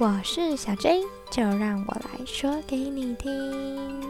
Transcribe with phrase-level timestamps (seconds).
[0.00, 4.00] 我是小 J，就让我来说给你听。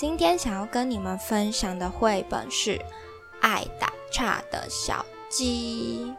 [0.00, 2.78] 今天想要跟你们分享的绘本是
[3.40, 6.14] 《爱打岔的小鸡》。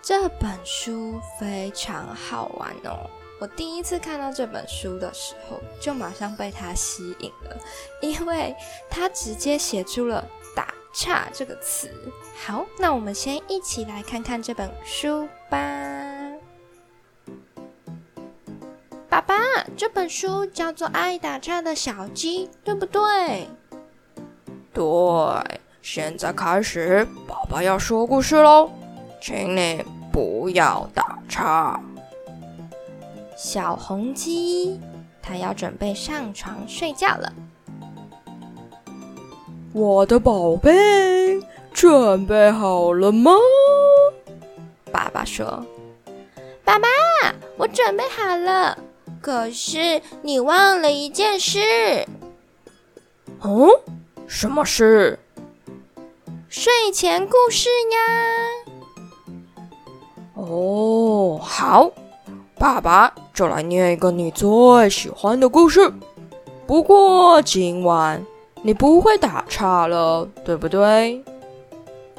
[0.00, 3.06] 这本书非常好玩哦！
[3.38, 7.58] 我第一次看到这本书的时候，就马上被它吸引了，
[8.00, 8.56] 因为
[8.88, 11.90] 它直接写出了“打岔”这个词。
[12.46, 16.05] 好，那我们先一起来看看这本书吧。
[19.16, 19.34] 爸爸，
[19.78, 23.48] 这本书叫做《爱打岔的小鸡》，对不对？
[24.74, 24.84] 对，
[25.80, 28.70] 现在开始，爸爸要说故事喽，
[29.18, 31.80] 请你不要打岔。
[33.34, 34.78] 小红鸡，
[35.22, 37.32] 它要准备上床睡觉了。
[39.72, 41.40] 我的宝贝，
[41.72, 43.32] 准备好了吗？
[44.92, 45.64] 爸爸说
[46.62, 46.86] ：“爸爸，
[47.56, 48.76] 我准备好了。”
[49.26, 51.58] 可是你忘了一件事。
[53.42, 53.68] 嗯，
[54.28, 55.18] 什么事？
[56.48, 57.98] 睡前故事呀。
[60.34, 61.90] 哦，好，
[62.56, 65.92] 爸爸就来念一个你最喜欢的故事。
[66.64, 68.24] 不过今晚
[68.62, 71.20] 你不会打岔了，对不对？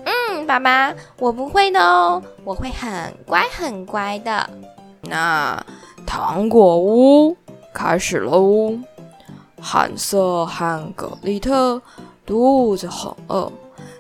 [0.04, 4.50] 嗯，爸爸，我不会的哦，我会很乖很乖的。
[5.04, 5.66] 那。
[6.08, 7.36] 糖果屋
[7.74, 8.74] 开始喽！
[9.60, 11.82] 汉瑟和格丽特
[12.26, 13.52] 肚子很饿，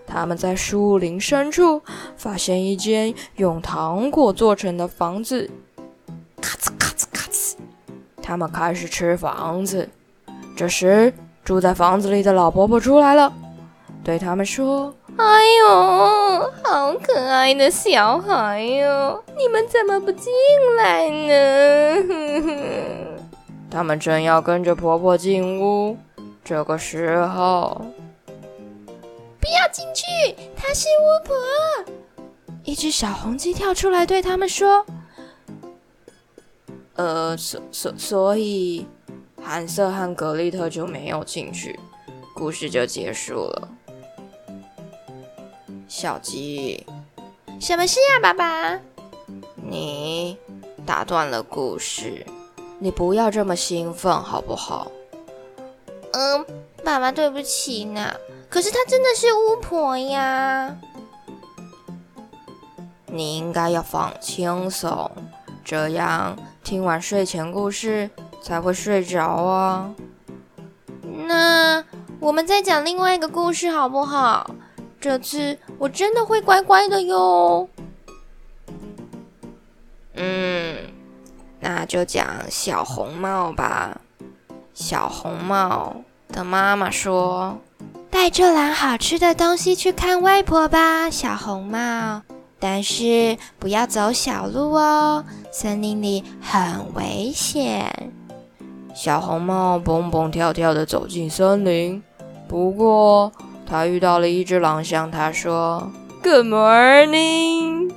[0.07, 1.81] 他们在树林深处
[2.15, 5.51] 发现一间用糖果做成的房子，
[6.41, 7.55] 咔哧咔哧咔哧，
[8.21, 9.87] 他们开始吃房子。
[10.55, 11.13] 这时，
[11.43, 13.31] 住在房子里的老婆婆出来了，
[14.03, 14.93] 对他们说。
[15.17, 19.23] 哎呦，好可爱的小孩哟！
[19.35, 20.31] 你们怎么不进
[20.77, 22.03] 来呢？
[23.69, 25.97] 他们正要跟着婆婆进屋，
[26.43, 27.81] 这个时候，
[29.39, 30.05] 不要进去，
[30.55, 31.35] 她是巫婆！
[32.63, 34.85] 一只小红鸡跳出来对他们说
[36.95, 38.85] ：“呃，所所所以，
[39.41, 41.79] 韩瑟和格丽特就没有进去，
[42.35, 43.67] 故事就结束了。”
[45.87, 46.85] 小鸡，
[47.61, 48.79] 什么事呀，爸爸？
[49.55, 50.37] 你
[50.85, 52.25] 打断了故事，
[52.77, 54.91] 你不要这么兴奋好不好？
[56.11, 56.45] 嗯，
[56.83, 58.13] 爸爸，对不起呢。
[58.49, 60.75] 可是她真的是巫婆呀。
[63.05, 65.09] 你应该要放轻松，
[65.63, 68.09] 这样听完睡前故事
[68.41, 69.89] 才会睡着啊。
[71.01, 71.83] 那
[72.19, 74.51] 我们再讲另外一个故事好不好？
[74.99, 77.69] 这次我真的会乖乖的哟。
[80.15, 80.75] 嗯，
[81.59, 84.01] 那就讲小红帽吧。
[84.73, 85.95] 小红帽
[86.29, 87.57] 的妈妈说
[88.09, 92.21] ：“带这篮好吃的东西去看外婆吧，小红帽。
[92.59, 98.11] 但是不要走小路哦，森林里很危险。”
[98.95, 102.01] 小红帽蹦蹦跳跳的走进森林，
[102.47, 103.31] 不过。
[103.69, 105.91] 他遇到了一只狼，向他说
[106.23, 107.91] ：“Good morning。”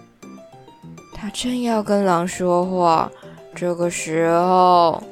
[1.14, 3.10] 他正要跟狼说话，
[3.54, 5.02] 这个时候，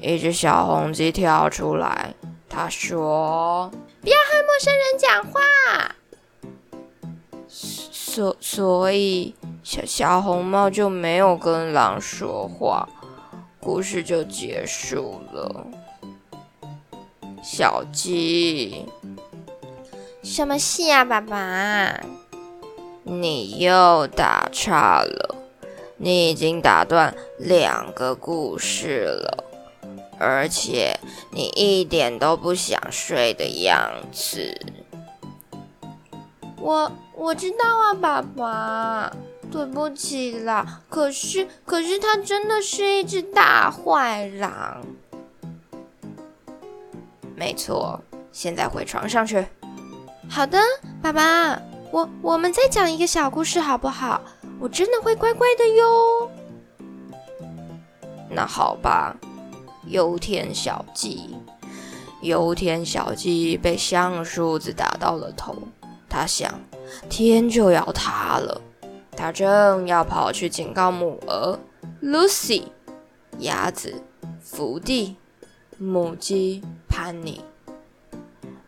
[0.00, 2.14] 一只小红鸡跳出来。
[2.48, 3.70] 他说
[4.00, 5.40] ：“不要和陌生人讲话。”
[7.48, 12.88] 所所以，小小红帽就没有跟狼说话，
[13.60, 15.66] 故事就结束了。
[17.42, 18.84] 小鸡。
[20.22, 22.00] 什么戏啊，爸爸？
[23.02, 25.34] 你又打岔了，
[25.96, 29.44] 你已经打断两个故事了，
[30.18, 30.98] 而且
[31.32, 34.60] 你一点都不想睡的样子。
[36.58, 39.10] 我我知道啊，爸爸，
[39.50, 40.82] 对不起啦。
[40.90, 44.84] 可是可是，他真的是一只大坏狼。
[47.34, 48.00] 没错，
[48.30, 49.46] 现在回床上去。
[50.32, 50.60] 好的，
[51.02, 51.60] 爸爸，
[51.90, 54.20] 我我们再讲一个小故事好不好？
[54.60, 56.30] 我真的会乖乖的哟。
[58.30, 59.16] 那好吧。
[59.86, 61.36] 油田小鸡，
[62.22, 65.56] 油田小鸡被橡树子打到了头。
[66.08, 66.60] 他想，
[67.08, 68.60] 天就要塌了。
[69.16, 71.58] 他正要跑去警告母鹅
[72.00, 72.66] Lucy、
[73.40, 74.00] 鸭子
[74.40, 75.16] 福地、
[75.76, 77.40] 母鸡潘妮，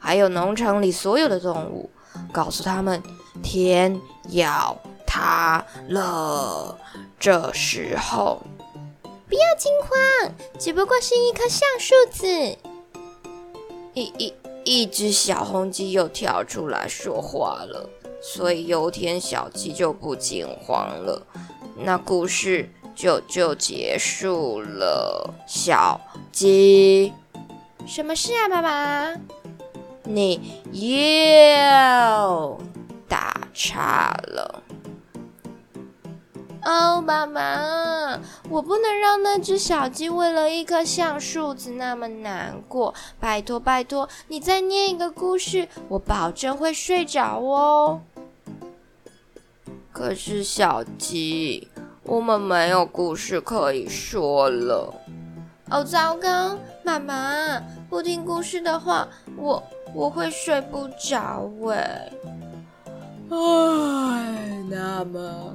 [0.03, 1.89] 还有农场里所有的动物，
[2.33, 3.01] 告诉他们
[3.41, 4.01] 天
[4.31, 4.77] 要
[5.07, 6.77] 塌了。
[7.21, 8.43] 这时候，
[9.29, 12.27] 不要惊慌，只不过是一棵橡树子。
[13.95, 14.35] 一一
[14.65, 17.89] 一只小红鸡又跳出来说话了，
[18.21, 21.25] 所以油田小鸡就不惊慌了。
[21.77, 25.33] 那故事就就结束了。
[25.47, 26.01] 小
[26.33, 27.13] 鸡，
[27.87, 29.42] 什么事啊，爸爸？
[30.05, 32.59] 你又
[33.09, 34.63] 打岔了。
[36.65, 42.95] 哦，爸爸，我不能让那只小鸡为了一棵橡树子那么难过。
[43.19, 48.01] 拜托，拜托，你再念一个故事，我保证会睡着哦。
[49.93, 51.69] 可是，小鸡，
[52.05, 54.95] 我们没有故事可以说了。
[55.69, 59.63] 哦，糟糕，妈妈，不听故事的话，我
[59.95, 61.49] 我会睡不着。
[61.61, 61.77] 喂，
[63.31, 65.55] 唉，那么。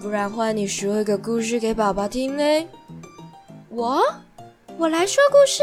[0.00, 2.68] 不然换你说一个故事给宝宝听嘞。
[3.68, 4.02] 我，
[4.76, 5.62] 我来说故事。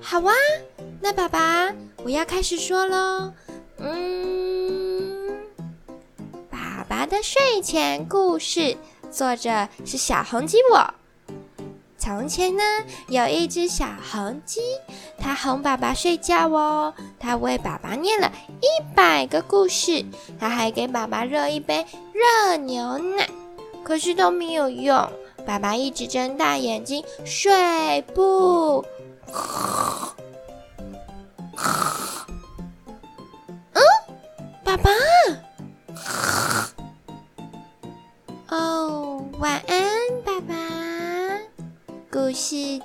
[0.00, 0.34] 好啊，
[1.00, 1.72] 那爸爸，
[2.02, 3.32] 我要开始说喽。
[3.78, 5.36] 嗯，
[6.50, 8.76] 爸爸的睡前故事，
[9.10, 10.94] 作者是小红鸡我。
[12.04, 12.62] 从前呢，
[13.08, 14.60] 有一只小红鸡，
[15.16, 16.92] 它哄爸爸睡觉哦。
[17.18, 18.30] 它为爸爸念了
[18.60, 20.04] 一百个故事，
[20.38, 23.26] 它还给爸爸热一杯热牛奶，
[23.82, 25.10] 可是都没有用。
[25.46, 28.84] 爸爸一直睁大眼睛睡不。
[33.72, 33.82] 嗯，
[34.62, 34.90] 爸爸。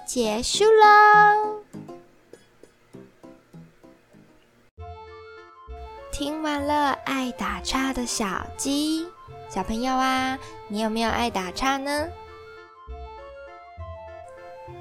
[0.05, 1.63] 结束喽！
[6.11, 9.07] 听完了爱打岔的小鸡，
[9.49, 10.37] 小朋友啊，
[10.67, 12.09] 你有没有爱打岔呢？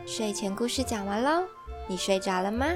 [0.07, 1.45] 睡前故事讲完喽，
[1.87, 2.67] 你睡着了吗？